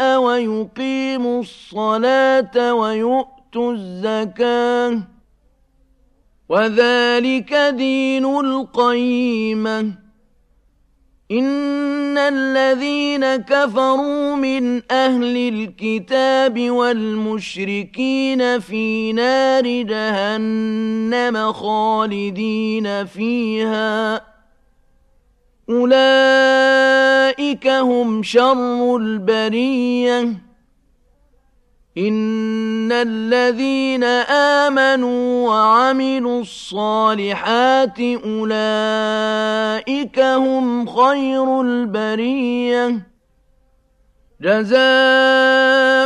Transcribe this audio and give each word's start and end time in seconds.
ويقيموا 0.00 1.40
الصلاة 1.40 2.74
ويؤتوا 2.74 3.72
الزكاة. 3.72 4.98
وذلك 6.48 7.54
دين 7.54 8.24
القيمة. 8.24 9.92
إن 11.30 12.18
الذين 12.18 13.36
كفروا 13.36 14.36
من 14.36 14.92
أهل 14.92 15.36
الكتاب 15.54 16.70
والمشركين 16.70 18.60
في 18.60 19.12
نار 19.12 19.82
جهنم 19.82 21.52
خالدين 21.52 23.06
فيها. 23.06 24.31
أولئك 25.70 27.66
هم 27.68 28.22
شر 28.22 28.96
البرية 28.96 30.20
إن 31.98 32.92
الذين 32.92 34.04
آمنوا 34.64 35.48
وعملوا 35.48 36.40
الصالحات 36.40 38.00
أولئك 38.24 38.60
هم 40.20 40.86
خير 40.86 41.60
البريه 41.60 43.12